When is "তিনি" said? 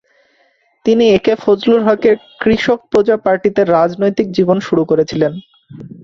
0.85-1.03